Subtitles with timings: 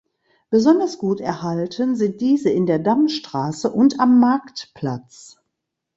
[0.49, 5.37] Besonders gut erhalten sind diese in der Dammstraße und am Marktplatz.